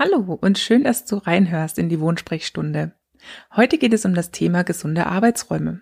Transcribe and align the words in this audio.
Hallo 0.00 0.38
und 0.40 0.60
schön, 0.60 0.84
dass 0.84 1.06
du 1.06 1.16
reinhörst 1.16 1.76
in 1.76 1.88
die 1.88 1.98
Wohnsprechstunde. 1.98 2.92
Heute 3.56 3.78
geht 3.78 3.92
es 3.92 4.04
um 4.04 4.14
das 4.14 4.30
Thema 4.30 4.62
gesunde 4.62 5.06
Arbeitsräume. 5.06 5.80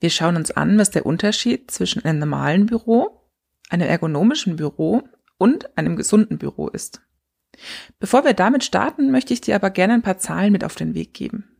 Wir 0.00 0.10
schauen 0.10 0.36
uns 0.36 0.50
an, 0.50 0.76
was 0.76 0.90
der 0.90 1.06
Unterschied 1.06 1.70
zwischen 1.70 2.04
einem 2.04 2.18
normalen 2.18 2.66
Büro, 2.66 3.22
einem 3.70 3.88
ergonomischen 3.88 4.56
Büro 4.56 5.04
und 5.38 5.78
einem 5.78 5.96
gesunden 5.96 6.36
Büro 6.36 6.68
ist. 6.68 7.00
Bevor 7.98 8.26
wir 8.26 8.34
damit 8.34 8.64
starten, 8.64 9.10
möchte 9.10 9.32
ich 9.32 9.40
dir 9.40 9.56
aber 9.56 9.70
gerne 9.70 9.94
ein 9.94 10.02
paar 10.02 10.18
Zahlen 10.18 10.52
mit 10.52 10.62
auf 10.62 10.74
den 10.74 10.94
Weg 10.94 11.14
geben. 11.14 11.56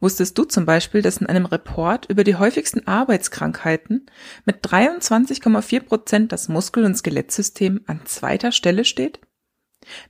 Wusstest 0.00 0.36
du 0.36 0.42
zum 0.42 0.66
Beispiel, 0.66 1.00
dass 1.00 1.18
in 1.18 1.28
einem 1.28 1.46
Report 1.46 2.10
über 2.10 2.24
die 2.24 2.34
häufigsten 2.34 2.88
Arbeitskrankheiten 2.88 4.06
mit 4.46 4.66
23,4 4.66 5.80
Prozent 5.84 6.32
das 6.32 6.48
Muskel- 6.48 6.84
und 6.84 6.96
Skelettsystem 6.96 7.82
an 7.86 8.00
zweiter 8.04 8.50
Stelle 8.50 8.84
steht? 8.84 9.20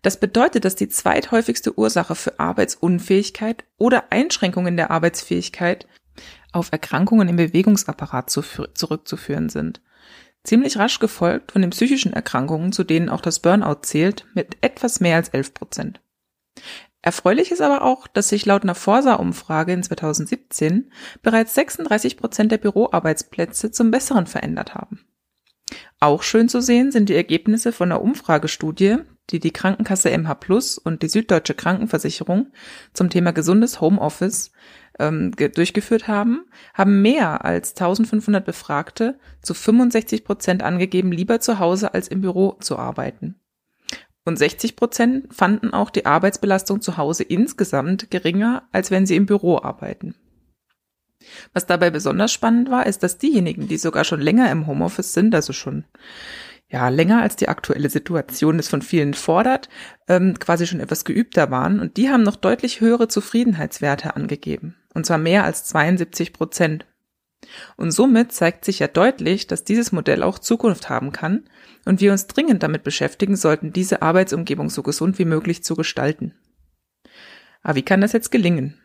Das 0.02 0.18
bedeutet, 0.18 0.64
dass 0.64 0.76
die 0.76 0.88
zweithäufigste 0.88 1.78
Ursache 1.78 2.14
für 2.14 2.38
Arbeitsunfähigkeit 2.38 3.64
oder 3.78 4.04
Einschränkungen 4.10 4.76
der 4.76 4.90
Arbeitsfähigkeit 4.90 5.86
auf 6.52 6.70
Erkrankungen 6.70 7.28
im 7.28 7.36
Bewegungsapparat 7.36 8.30
zurückzuführen 8.30 9.48
sind. 9.48 9.80
Ziemlich 10.44 10.76
rasch 10.76 10.98
gefolgt 10.98 11.52
von 11.52 11.62
den 11.62 11.70
psychischen 11.70 12.12
Erkrankungen, 12.12 12.72
zu 12.72 12.84
denen 12.84 13.08
auch 13.08 13.20
das 13.20 13.40
Burnout 13.40 13.82
zählt, 13.82 14.26
mit 14.34 14.56
etwas 14.60 15.00
mehr 15.00 15.16
als 15.16 15.28
11 15.28 15.54
Prozent. 15.54 16.00
Erfreulich 17.00 17.50
ist 17.50 17.60
aber 17.60 17.82
auch, 17.82 18.06
dass 18.06 18.28
sich 18.28 18.46
laut 18.46 18.62
einer 18.62 18.76
Forsa-Umfrage 18.76 19.72
in 19.72 19.82
2017 19.82 20.92
bereits 21.22 21.54
36 21.54 22.16
Prozent 22.16 22.52
der 22.52 22.58
Büroarbeitsplätze 22.58 23.72
zum 23.72 23.90
Besseren 23.90 24.26
verändert 24.26 24.74
haben. 24.74 25.00
Auch 26.00 26.22
schön 26.22 26.48
zu 26.48 26.60
sehen 26.60 26.90
sind 26.90 27.08
die 27.08 27.14
Ergebnisse 27.14 27.72
von 27.72 27.90
einer 27.90 28.02
Umfragestudie, 28.02 28.98
die 29.30 29.40
die 29.40 29.52
Krankenkasse 29.52 30.16
MH 30.16 30.34
Plus 30.34 30.78
und 30.78 31.02
die 31.02 31.08
Süddeutsche 31.08 31.54
Krankenversicherung 31.54 32.52
zum 32.92 33.08
Thema 33.08 33.32
gesundes 33.32 33.80
Homeoffice 33.80 34.50
ähm, 34.98 35.32
durchgeführt 35.32 36.08
haben, 36.08 36.44
haben 36.74 37.02
mehr 37.02 37.44
als 37.44 37.70
1500 37.70 38.44
Befragte 38.44 39.18
zu 39.40 39.54
65 39.54 40.24
Prozent 40.24 40.62
angegeben, 40.62 41.12
lieber 41.12 41.40
zu 41.40 41.58
Hause 41.58 41.94
als 41.94 42.08
im 42.08 42.20
Büro 42.20 42.56
zu 42.60 42.78
arbeiten. 42.78 43.36
Und 44.24 44.38
60 44.38 44.76
Prozent 44.76 45.34
fanden 45.34 45.72
auch 45.72 45.90
die 45.90 46.06
Arbeitsbelastung 46.06 46.80
zu 46.80 46.96
Hause 46.96 47.24
insgesamt 47.24 48.10
geringer, 48.10 48.68
als 48.70 48.90
wenn 48.90 49.06
sie 49.06 49.16
im 49.16 49.26
Büro 49.26 49.60
arbeiten. 49.60 50.14
Was 51.52 51.66
dabei 51.66 51.90
besonders 51.90 52.32
spannend 52.32 52.70
war, 52.70 52.86
ist, 52.86 53.02
dass 53.02 53.18
diejenigen, 53.18 53.68
die 53.68 53.76
sogar 53.76 54.04
schon 54.04 54.20
länger 54.20 54.50
im 54.50 54.66
Homeoffice 54.66 55.12
sind, 55.12 55.34
also 55.34 55.52
schon 55.52 55.84
ja 56.72 56.88
länger 56.88 57.20
als 57.20 57.36
die 57.36 57.48
aktuelle 57.48 57.90
Situation 57.90 58.58
es 58.58 58.68
von 58.68 58.82
vielen 58.82 59.14
fordert, 59.14 59.68
ähm, 60.08 60.38
quasi 60.38 60.66
schon 60.66 60.80
etwas 60.80 61.04
geübter 61.04 61.50
waren 61.50 61.80
und 61.80 61.96
die 61.96 62.08
haben 62.08 62.22
noch 62.22 62.36
deutlich 62.36 62.80
höhere 62.80 63.08
Zufriedenheitswerte 63.08 64.16
angegeben, 64.16 64.76
und 64.94 65.04
zwar 65.04 65.18
mehr 65.18 65.44
als 65.44 65.64
72 65.66 66.32
Prozent. 66.32 66.86
Und 67.76 67.90
somit 67.90 68.32
zeigt 68.32 68.64
sich 68.64 68.78
ja 68.78 68.86
deutlich, 68.86 69.46
dass 69.46 69.64
dieses 69.64 69.92
Modell 69.92 70.22
auch 70.22 70.38
Zukunft 70.38 70.88
haben 70.88 71.12
kann 71.12 71.44
und 71.84 72.00
wir 72.00 72.12
uns 72.12 72.26
dringend 72.26 72.62
damit 72.62 72.84
beschäftigen 72.84 73.36
sollten, 73.36 73.72
diese 73.72 74.00
Arbeitsumgebung 74.00 74.70
so 74.70 74.82
gesund 74.82 75.18
wie 75.18 75.24
möglich 75.24 75.64
zu 75.64 75.74
gestalten. 75.74 76.34
Aber 77.62 77.74
wie 77.74 77.82
kann 77.82 78.00
das 78.00 78.12
jetzt 78.12 78.30
gelingen? 78.30 78.78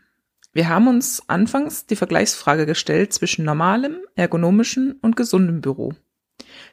Wir 0.58 0.70
haben 0.70 0.88
uns 0.88 1.22
anfangs 1.30 1.86
die 1.86 1.96
Vergleichsfrage 1.96 2.66
gestellt 2.66 3.14
zwischen 3.14 3.46
normalem, 3.46 4.00
ergonomischen 4.16 4.94
und 5.04 5.16
gesundem 5.16 5.62
Büro. 5.62 5.94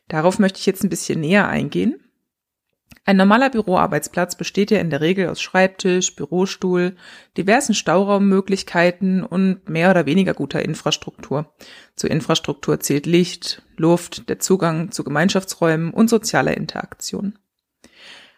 Darauf 0.09 0.39
möchte 0.39 0.59
ich 0.59 0.65
jetzt 0.65 0.83
ein 0.83 0.89
bisschen 0.89 1.21
näher 1.21 1.49
eingehen. 1.49 2.01
Ein 3.05 3.19
normaler 3.19 3.51
Büroarbeitsplatz 3.51 4.39
besteht 4.39 4.71
ja 4.71 4.79
in 4.79 4.89
der 4.89 5.03
Regel 5.03 5.29
aus 5.29 5.43
Schreibtisch, 5.43 6.17
Bürostuhl, 6.17 6.97
diversen 7.37 7.75
Stauraummöglichkeiten 7.75 9.23
und 9.23 9.69
mehr 9.69 9.91
oder 9.91 10.07
weniger 10.07 10.33
guter 10.33 10.65
Infrastruktur. 10.65 11.55
Zur 11.95 12.11
Infrastruktur 12.11 12.81
zählt 12.81 13.05
Licht, 13.05 13.61
Luft, 13.77 14.31
der 14.31 14.39
Zugang 14.39 14.93
zu 14.93 15.05
Gemeinschaftsräumen 15.05 15.93
und 15.93 16.09
sozialer 16.09 16.57
Interaktion. 16.57 17.39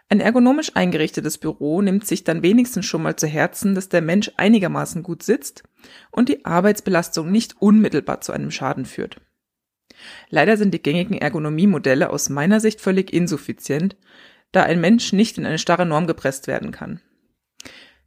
Ein 0.09 0.21
ergonomisch 0.21 0.71
eingerichtetes 0.75 1.39
Büro 1.39 1.83
nimmt 1.83 2.07
sich 2.07 2.23
dann 2.23 2.43
wenigstens 2.43 2.87
schon 2.87 3.03
mal 3.03 3.17
zu 3.17 3.27
Herzen, 3.27 3.75
dass 3.75 3.89
der 3.89 4.03
Mensch 4.03 4.31
einigermaßen 4.37 5.03
gut 5.03 5.25
sitzt 5.25 5.65
und 6.13 6.29
die 6.29 6.45
Arbeitsbelastung 6.45 7.31
nicht 7.31 7.61
unmittelbar 7.61 8.21
zu 8.21 8.33
einem 8.33 8.53
Schaden 8.53 8.85
führt. 8.85 9.21
Leider 10.29 10.57
sind 10.57 10.73
die 10.75 10.83
gängigen 10.83 11.19
Ergonomiemodelle 11.19 12.11
aus 12.11 12.29
meiner 12.29 12.61
Sicht 12.61 12.81
völlig 12.81 13.13
insuffizient, 13.13 13.97
da 14.53 14.63
ein 14.63 14.81
Mensch 14.81 15.13
nicht 15.13 15.39
in 15.39 15.47
eine 15.47 15.59
starre 15.59 15.87
Norm 15.87 16.07
gepresst 16.07 16.47
werden 16.47 16.71
kann. 16.71 17.01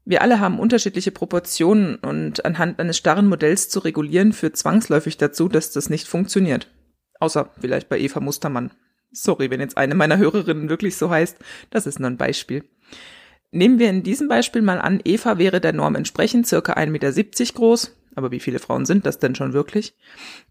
Wir 0.05 0.21
alle 0.21 0.39
haben 0.39 0.59
unterschiedliche 0.59 1.11
Proportionen 1.11 1.95
und 1.95 2.45
anhand 2.45 2.79
eines 2.79 2.97
starren 2.97 3.27
Modells 3.27 3.69
zu 3.69 3.79
regulieren 3.79 4.33
führt 4.33 4.55
zwangsläufig 4.55 5.17
dazu, 5.17 5.49
dass 5.49 5.71
das 5.71 5.89
nicht 5.89 6.07
funktioniert. 6.07 6.67
Außer 7.19 7.51
vielleicht 7.59 7.89
bei 7.89 7.99
Eva 7.99 8.21
Mustermann. 8.21 8.71
Sorry, 9.12 9.50
wenn 9.50 9.59
jetzt 9.59 9.78
eine 9.78 9.96
meiner 9.96 10.18
Hörerinnen 10.18 10.70
wirklich 10.70 10.96
so 10.97 11.09
heißt, 11.09 11.38
das 11.70 11.88
ist 11.88 12.00
nur 12.00 12.09
ein 12.09 12.18
Beispiel. 12.18 12.64
Nehmen 13.52 13.80
wir 13.80 13.90
in 13.90 14.03
diesem 14.03 14.28
Beispiel 14.28 14.62
mal 14.62 14.80
an, 14.80 15.02
Eva 15.03 15.40
wäre 15.40 15.59
der 15.59 15.74
Norm 15.74 15.96
entsprechend 15.96 16.47
circa 16.47 16.74
1,70 16.74 16.90
Meter 16.92 17.53
groß, 17.53 17.96
aber 18.16 18.31
wie 18.31 18.40
viele 18.40 18.59
Frauen 18.59 18.86
sind 18.86 19.06
das 19.06 19.18
denn 19.18 19.34
schon 19.34 19.53
wirklich? 19.53 19.96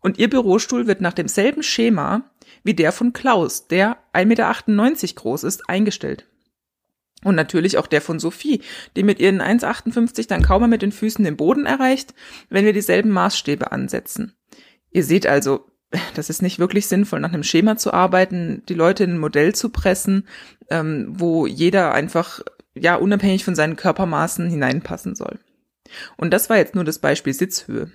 Und 0.00 0.18
ihr 0.18 0.28
Bürostuhl 0.28 0.86
wird 0.88 1.00
nach 1.00 1.12
demselben 1.12 1.62
Schema 1.62 2.30
wie 2.64 2.74
der 2.74 2.90
von 2.90 3.12
Klaus, 3.12 3.68
der 3.68 3.98
1,98 4.12 4.26
Meter 4.26 5.14
groß 5.14 5.44
ist, 5.44 5.68
eingestellt. 5.68 6.26
Und 7.24 7.34
natürlich 7.34 7.78
auch 7.78 7.86
der 7.86 8.00
von 8.00 8.20
Sophie, 8.20 8.62
die 8.96 9.02
mit 9.02 9.18
ihren 9.18 9.40
1,58 9.40 10.28
dann 10.28 10.42
kaum 10.42 10.62
mehr 10.62 10.68
mit 10.68 10.82
den 10.82 10.92
Füßen 10.92 11.24
den 11.24 11.36
Boden 11.36 11.66
erreicht, 11.66 12.14
wenn 12.48 12.64
wir 12.64 12.72
dieselben 12.72 13.10
Maßstäbe 13.10 13.72
ansetzen. 13.72 14.34
Ihr 14.90 15.04
seht 15.04 15.26
also, 15.26 15.67
das 16.14 16.30
ist 16.30 16.42
nicht 16.42 16.58
wirklich 16.58 16.86
sinnvoll, 16.86 17.20
nach 17.20 17.32
einem 17.32 17.42
Schema 17.42 17.76
zu 17.76 17.92
arbeiten, 17.92 18.62
die 18.68 18.74
Leute 18.74 19.04
in 19.04 19.14
ein 19.14 19.18
Modell 19.18 19.54
zu 19.54 19.70
pressen, 19.70 20.26
ähm, 20.70 21.06
wo 21.08 21.46
jeder 21.46 21.92
einfach 21.94 22.40
ja 22.74 22.96
unabhängig 22.96 23.44
von 23.44 23.54
seinen 23.54 23.76
Körpermaßen 23.76 24.48
hineinpassen 24.48 25.14
soll. 25.14 25.38
Und 26.16 26.32
das 26.32 26.50
war 26.50 26.58
jetzt 26.58 26.74
nur 26.74 26.84
das 26.84 26.98
Beispiel 26.98 27.32
Sitzhöhe. 27.32 27.90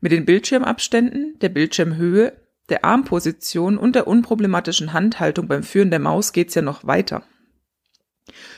Mit 0.00 0.12
den 0.12 0.26
Bildschirmabständen, 0.26 1.38
der 1.40 1.48
Bildschirmhöhe, 1.48 2.34
der 2.68 2.84
Armposition 2.84 3.78
und 3.78 3.94
der 3.94 4.06
unproblematischen 4.06 4.92
Handhaltung 4.92 5.48
beim 5.48 5.62
Führen 5.62 5.90
der 5.90 6.00
Maus 6.00 6.32
geht's 6.32 6.54
ja 6.54 6.62
noch 6.62 6.86
weiter. 6.86 7.22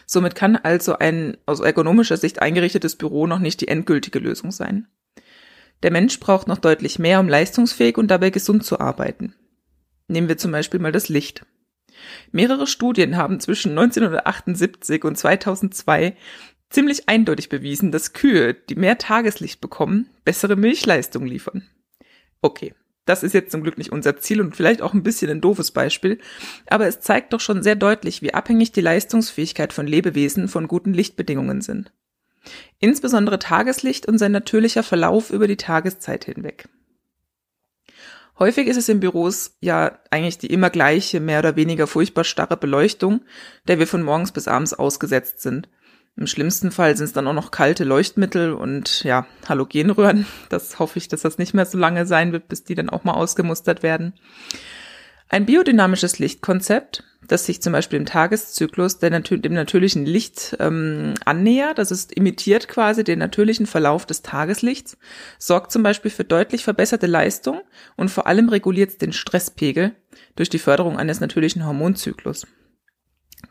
Somit 0.06 0.34
kann 0.34 0.56
also 0.56 0.98
ein 0.98 1.36
aus 1.46 1.60
ergonomischer 1.60 2.16
Sicht 2.16 2.40
eingerichtetes 2.40 2.96
Büro 2.96 3.26
noch 3.26 3.40
nicht 3.40 3.60
die 3.60 3.68
endgültige 3.68 4.20
Lösung 4.20 4.52
sein. 4.52 4.86
Der 5.82 5.90
Mensch 5.90 6.18
braucht 6.20 6.48
noch 6.48 6.58
deutlich 6.58 6.98
mehr, 6.98 7.20
um 7.20 7.28
leistungsfähig 7.28 7.98
und 7.98 8.08
dabei 8.08 8.30
gesund 8.30 8.64
zu 8.64 8.80
arbeiten. 8.80 9.34
Nehmen 10.08 10.28
wir 10.28 10.38
zum 10.38 10.52
Beispiel 10.52 10.80
mal 10.80 10.92
das 10.92 11.08
Licht. 11.08 11.44
Mehrere 12.32 12.66
Studien 12.66 13.16
haben 13.16 13.40
zwischen 13.40 13.70
1978 13.70 15.04
und 15.04 15.16
2002 15.16 16.16
ziemlich 16.70 17.08
eindeutig 17.08 17.48
bewiesen, 17.48 17.92
dass 17.92 18.12
Kühe, 18.12 18.54
die 18.54 18.74
mehr 18.74 18.98
Tageslicht 18.98 19.60
bekommen, 19.60 20.10
bessere 20.24 20.56
Milchleistung 20.56 21.26
liefern. 21.26 21.66
Okay, 22.42 22.74
das 23.04 23.22
ist 23.22 23.34
jetzt 23.34 23.52
zum 23.52 23.62
Glück 23.62 23.78
nicht 23.78 23.92
unser 23.92 24.16
Ziel 24.16 24.40
und 24.40 24.56
vielleicht 24.56 24.82
auch 24.82 24.92
ein 24.92 25.04
bisschen 25.04 25.30
ein 25.30 25.40
doofes 25.40 25.70
Beispiel, 25.70 26.18
aber 26.66 26.86
es 26.86 27.00
zeigt 27.00 27.32
doch 27.32 27.40
schon 27.40 27.62
sehr 27.62 27.76
deutlich, 27.76 28.20
wie 28.20 28.34
abhängig 28.34 28.72
die 28.72 28.80
Leistungsfähigkeit 28.80 29.72
von 29.72 29.86
Lebewesen 29.86 30.48
von 30.48 30.68
guten 30.68 30.92
Lichtbedingungen 30.92 31.60
sind. 31.60 31.92
Insbesondere 32.78 33.38
Tageslicht 33.38 34.06
und 34.06 34.18
sein 34.18 34.32
natürlicher 34.32 34.82
Verlauf 34.82 35.30
über 35.30 35.48
die 35.48 35.56
Tageszeit 35.56 36.24
hinweg. 36.24 36.68
Häufig 38.38 38.66
ist 38.66 38.76
es 38.76 38.88
in 38.88 39.00
Büros 39.00 39.56
ja 39.60 39.98
eigentlich 40.10 40.38
die 40.38 40.52
immer 40.52 40.68
gleiche, 40.68 41.20
mehr 41.20 41.38
oder 41.38 41.56
weniger 41.56 41.86
furchtbar 41.86 42.24
starre 42.24 42.56
Beleuchtung, 42.56 43.22
der 43.66 43.78
wir 43.78 43.86
von 43.86 44.02
morgens 44.02 44.32
bis 44.32 44.46
abends 44.46 44.74
ausgesetzt 44.74 45.40
sind. 45.40 45.68
Im 46.18 46.26
schlimmsten 46.26 46.70
Fall 46.70 46.96
sind 46.96 47.06
es 47.06 47.12
dann 47.12 47.28
auch 47.28 47.34
noch 47.34 47.50
kalte 47.50 47.84
Leuchtmittel 47.84 48.52
und 48.52 49.04
ja, 49.04 49.26
Halogenröhren. 49.48 50.26
Das 50.48 50.78
hoffe 50.78 50.98
ich, 50.98 51.08
dass 51.08 51.22
das 51.22 51.38
nicht 51.38 51.54
mehr 51.54 51.66
so 51.66 51.76
lange 51.76 52.06
sein 52.06 52.32
wird, 52.32 52.48
bis 52.48 52.64
die 52.64 52.74
dann 52.74 52.90
auch 52.90 53.04
mal 53.04 53.14
ausgemustert 53.14 53.82
werden. 53.82 54.14
Ein 55.28 55.44
biodynamisches 55.44 56.18
Lichtkonzept, 56.18 57.04
das 57.28 57.46
sich 57.46 57.62
zum 57.62 57.72
Beispiel 57.72 57.98
im 57.98 58.06
Tageszyklus 58.06 58.98
der 58.98 59.10
dem 59.10 59.52
natürlichen 59.52 60.06
Licht 60.06 60.56
ähm, 60.60 61.14
annähert, 61.24 61.78
das 61.78 61.90
ist 61.90 62.12
imitiert 62.12 62.68
quasi 62.68 63.04
den 63.04 63.18
natürlichen 63.18 63.66
Verlauf 63.66 64.06
des 64.06 64.22
Tageslichts, 64.22 64.96
sorgt 65.38 65.72
zum 65.72 65.82
Beispiel 65.82 66.10
für 66.10 66.24
deutlich 66.24 66.64
verbesserte 66.64 67.06
Leistung 67.06 67.60
und 67.96 68.10
vor 68.10 68.26
allem 68.26 68.48
reguliert 68.48 69.00
den 69.02 69.12
Stresspegel 69.12 69.94
durch 70.36 70.48
die 70.48 70.58
Förderung 70.58 70.98
eines 70.98 71.20
natürlichen 71.20 71.66
Hormonzyklus. 71.66 72.46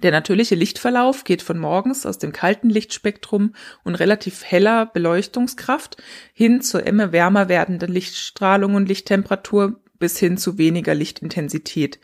Der 0.03 0.11
natürliche 0.11 0.55
Lichtverlauf 0.55 1.23
geht 1.23 1.41
von 1.41 1.57
morgens 1.57 2.05
aus 2.05 2.17
dem 2.17 2.33
kalten 2.33 2.69
Lichtspektrum 2.69 3.53
und 3.83 3.95
relativ 3.95 4.43
heller 4.43 4.85
Beleuchtungskraft 4.85 5.97
hin 6.33 6.61
zur 6.61 6.85
immer 6.85 7.11
wärmer 7.11 7.49
werdenden 7.49 7.91
Lichtstrahlung 7.91 8.75
und 8.75 8.87
Lichttemperatur 8.87 9.79
bis 9.97 10.17
hin 10.17 10.37
zu 10.37 10.57
weniger 10.57 10.93
Lichtintensität. 10.93 11.99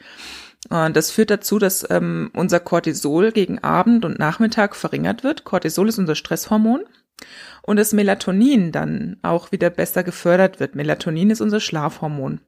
Das 0.69 1.11
führt 1.11 1.31
dazu, 1.31 1.57
dass 1.59 1.85
ähm, 1.89 2.29
unser 2.33 2.59
Cortisol 2.59 3.31
gegen 3.31 3.59
Abend 3.59 4.05
und 4.05 4.19
Nachmittag 4.19 4.75
verringert 4.75 5.23
wird. 5.23 5.43
Cortisol 5.43 5.89
ist 5.89 5.97
unser 5.97 6.15
Stresshormon. 6.15 6.83
Und 7.63 7.77
das 7.77 7.93
Melatonin 7.93 8.71
dann 8.71 9.17
auch 9.21 9.51
wieder 9.51 9.69
besser 9.69 10.03
gefördert 10.03 10.59
wird. 10.59 10.75
Melatonin 10.75 11.29
ist 11.29 11.41
unser 11.41 11.59
Schlafhormon. 11.59 12.41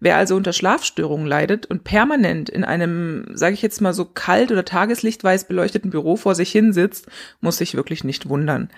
Wer 0.00 0.16
also 0.16 0.34
unter 0.34 0.52
Schlafstörungen 0.52 1.28
leidet 1.28 1.66
und 1.66 1.84
permanent 1.84 2.48
in 2.48 2.64
einem, 2.64 3.26
sage 3.34 3.54
ich 3.54 3.62
jetzt 3.62 3.80
mal 3.80 3.92
so 3.92 4.04
kalt 4.04 4.50
oder 4.50 4.64
tageslichtweiß 4.64 5.46
beleuchteten 5.46 5.90
Büro 5.90 6.16
vor 6.16 6.34
sich 6.34 6.50
hin 6.50 6.72
sitzt, 6.72 7.06
muss 7.40 7.58
sich 7.58 7.76
wirklich 7.76 8.02
nicht 8.02 8.28
wundern. 8.28 8.70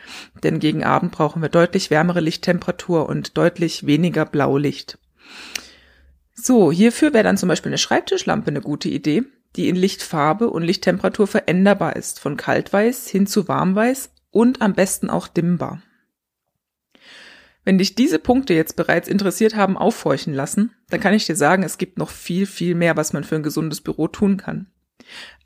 Denn 0.42 0.58
gegen 0.58 0.84
Abend 0.84 1.12
brauchen 1.12 1.40
wir 1.40 1.48
deutlich 1.48 1.90
wärmere 1.90 2.20
Lichttemperatur 2.20 3.08
und 3.08 3.38
deutlich 3.38 3.86
weniger 3.86 4.26
Blaulicht. 4.26 4.98
So, 6.34 6.72
hierfür 6.72 7.14
wäre 7.14 7.24
dann 7.24 7.36
zum 7.36 7.48
Beispiel 7.48 7.70
eine 7.70 7.78
Schreibtischlampe 7.78 8.48
eine 8.48 8.60
gute 8.60 8.88
Idee, 8.88 9.22
die 9.56 9.68
in 9.68 9.76
Lichtfarbe 9.76 10.50
und 10.50 10.64
Lichttemperatur 10.64 11.26
veränderbar 11.26 11.96
ist, 11.96 12.18
von 12.18 12.36
kaltweiß 12.36 13.08
hin 13.08 13.26
zu 13.26 13.46
warmweiß 13.46 14.10
und 14.30 14.60
am 14.60 14.74
besten 14.74 15.10
auch 15.10 15.28
dimmbar. 15.28 15.80
Wenn 17.64 17.78
dich 17.78 17.94
diese 17.94 18.18
Punkte 18.18 18.52
jetzt 18.52 18.76
bereits 18.76 19.08
interessiert 19.08 19.54
haben, 19.54 19.78
aufhorchen 19.78 20.34
lassen, 20.34 20.72
dann 20.90 21.00
kann 21.00 21.14
ich 21.14 21.24
dir 21.24 21.36
sagen, 21.36 21.62
es 21.62 21.78
gibt 21.78 21.98
noch 21.98 22.10
viel, 22.10 22.46
viel 22.46 22.74
mehr, 22.74 22.96
was 22.96 23.12
man 23.12 23.24
für 23.24 23.36
ein 23.36 23.42
gesundes 23.42 23.80
Büro 23.80 24.08
tun 24.08 24.36
kann. 24.36 24.66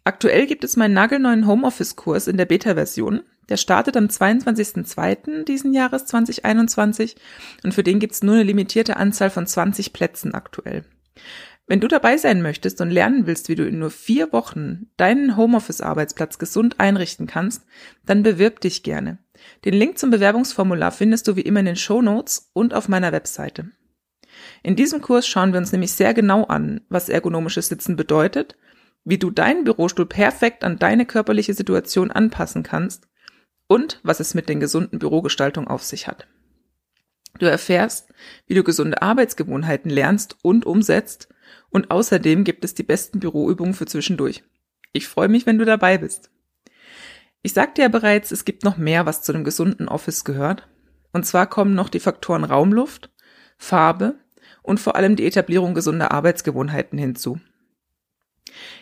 Aktuell 0.08 0.46
gibt 0.46 0.64
es 0.64 0.78
meinen 0.78 0.94
nagelneuen 0.94 1.46
Homeoffice-Kurs 1.46 2.28
in 2.28 2.38
der 2.38 2.46
Beta-Version. 2.46 3.24
Der 3.50 3.58
startet 3.58 3.94
am 3.94 4.06
22.02. 4.06 5.44
diesen 5.44 5.74
Jahres 5.74 6.06
2021 6.06 7.16
und 7.62 7.74
für 7.74 7.82
den 7.82 7.98
gibt 7.98 8.14
es 8.14 8.22
nur 8.22 8.36
eine 8.36 8.42
limitierte 8.42 8.96
Anzahl 8.96 9.28
von 9.28 9.46
20 9.46 9.92
Plätzen 9.92 10.32
aktuell. 10.32 10.86
Wenn 11.66 11.80
du 11.80 11.88
dabei 11.88 12.16
sein 12.16 12.40
möchtest 12.40 12.80
und 12.80 12.88
lernen 12.88 13.26
willst, 13.26 13.50
wie 13.50 13.54
du 13.54 13.68
in 13.68 13.80
nur 13.80 13.90
vier 13.90 14.32
Wochen 14.32 14.86
deinen 14.96 15.36
Homeoffice-Arbeitsplatz 15.36 16.38
gesund 16.38 16.80
einrichten 16.80 17.26
kannst, 17.26 17.66
dann 18.06 18.22
bewirb 18.22 18.60
dich 18.60 18.82
gerne. 18.82 19.18
Den 19.66 19.74
Link 19.74 19.98
zum 19.98 20.08
Bewerbungsformular 20.08 20.90
findest 20.90 21.28
du 21.28 21.36
wie 21.36 21.42
immer 21.42 21.60
in 21.60 21.66
den 21.66 21.76
Show 21.76 22.00
Notes 22.00 22.48
und 22.54 22.72
auf 22.72 22.88
meiner 22.88 23.12
Webseite. 23.12 23.72
In 24.62 24.74
diesem 24.74 25.02
Kurs 25.02 25.26
schauen 25.26 25.52
wir 25.52 25.58
uns 25.58 25.72
nämlich 25.72 25.92
sehr 25.92 26.14
genau 26.14 26.44
an, 26.44 26.80
was 26.88 27.10
ergonomisches 27.10 27.68
Sitzen 27.68 27.96
bedeutet, 27.96 28.56
wie 29.08 29.16
du 29.16 29.30
deinen 29.30 29.64
Bürostuhl 29.64 30.04
perfekt 30.04 30.64
an 30.64 30.78
deine 30.78 31.06
körperliche 31.06 31.54
Situation 31.54 32.10
anpassen 32.10 32.62
kannst 32.62 33.08
und 33.66 34.00
was 34.02 34.20
es 34.20 34.34
mit 34.34 34.50
den 34.50 34.60
gesunden 34.60 34.98
Bürogestaltungen 34.98 35.66
auf 35.66 35.82
sich 35.82 36.06
hat. 36.06 36.28
Du 37.38 37.46
erfährst, 37.46 38.12
wie 38.46 38.54
du 38.54 38.62
gesunde 38.62 39.00
Arbeitsgewohnheiten 39.00 39.90
lernst 39.90 40.36
und 40.42 40.66
umsetzt 40.66 41.28
und 41.70 41.90
außerdem 41.90 42.44
gibt 42.44 42.66
es 42.66 42.74
die 42.74 42.82
besten 42.82 43.18
Büroübungen 43.18 43.72
für 43.72 43.86
zwischendurch. 43.86 44.44
Ich 44.92 45.08
freue 45.08 45.28
mich, 45.28 45.46
wenn 45.46 45.58
du 45.58 45.64
dabei 45.64 45.96
bist. 45.96 46.30
Ich 47.40 47.54
sagte 47.54 47.80
ja 47.80 47.88
bereits, 47.88 48.30
es 48.30 48.44
gibt 48.44 48.62
noch 48.62 48.76
mehr, 48.76 49.06
was 49.06 49.22
zu 49.22 49.32
einem 49.32 49.44
gesunden 49.44 49.88
Office 49.88 50.24
gehört. 50.24 50.68
Und 51.14 51.24
zwar 51.24 51.46
kommen 51.46 51.74
noch 51.74 51.88
die 51.88 52.00
Faktoren 52.00 52.44
Raumluft, 52.44 53.10
Farbe 53.56 54.18
und 54.62 54.80
vor 54.80 54.96
allem 54.96 55.16
die 55.16 55.26
Etablierung 55.26 55.72
gesunder 55.72 56.12
Arbeitsgewohnheiten 56.12 56.98
hinzu. 56.98 57.40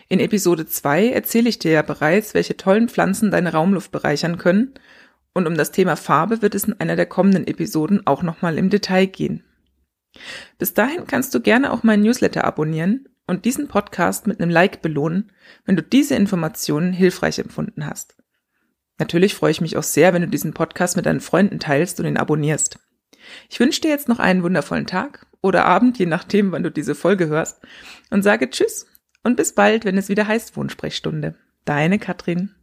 In 0.09 0.21
Episode 0.21 0.67
2 0.67 1.09
erzähle 1.09 1.49
ich 1.49 1.59
dir 1.59 1.73
ja 1.73 1.83
bereits, 1.83 2.33
welche 2.35 2.57
tollen 2.57 2.89
Pflanzen 2.89 3.31
deine 3.31 3.53
Raumluft 3.53 3.91
bereichern 3.91 4.39
können. 4.39 4.75
Und 5.35 5.47
um 5.49 5.57
das 5.57 5.73
Thema 5.73 5.97
Farbe 5.97 6.43
wird 6.43 6.55
es 6.55 6.65
in 6.65 6.79
einer 6.81 6.97
der 6.97 7.07
kommenden 7.07 7.47
Episoden 7.47 8.07
auch 8.07 8.23
nochmal 8.23 8.57
im 8.57 8.71
Detail 8.71 9.07
gehen. 9.07 9.45
Bis 10.59 10.75
dahin 10.75 11.07
kannst 11.07 11.35
du 11.35 11.41
gerne 11.41 11.73
auch 11.73 11.83
meinen 11.83 12.05
Newsletter 12.05 12.45
abonnieren 12.45 13.09
und 13.27 13.45
diesen 13.45 13.67
Podcast 13.67 14.29
mit 14.29 14.41
einem 14.41 14.51
Like 14.51 14.81
belohnen, 14.81 15.33
wenn 15.65 15.77
du 15.77 15.83
diese 15.83 16.15
Informationen 16.15 16.93
hilfreich 16.93 17.39
empfunden 17.41 17.85
hast. 17.85 18.17
Natürlich 18.99 19.35
freue 19.35 19.51
ich 19.51 19.61
mich 19.61 19.77
auch 19.77 19.83
sehr, 19.83 20.15
wenn 20.15 20.23
du 20.23 20.29
diesen 20.29 20.55
Podcast 20.55 20.97
mit 20.97 21.05
deinen 21.05 21.21
Freunden 21.21 21.59
teilst 21.59 21.99
und 22.01 22.07
ihn 22.07 22.17
abonnierst. 22.17 22.79
Ich 23.51 23.59
wünsche 23.61 23.81
dir 23.81 23.91
jetzt 23.91 24.09
noch 24.09 24.21
einen 24.21 24.45
wundervollen 24.45 24.87
Tag 24.87 25.27
oder 25.43 25.67
Abend, 25.67 25.99
je 25.99 26.07
nachdem, 26.07 26.53
wann 26.53 26.63
du 26.63 26.71
diese 26.71 26.95
Folge 26.95 27.27
hörst, 27.27 27.61
und 28.11 28.23
sage 28.23 28.49
Tschüss 28.49 28.87
und 29.27 29.37
bis 29.37 29.53
bald, 29.53 29.85
wenn 29.85 29.99
es 29.99 30.09
wieder 30.09 30.29
heißt 30.29 30.57
Wohnsprechstunde. 30.57 31.35
Deine 31.65 31.99
Katrin. 31.99 32.55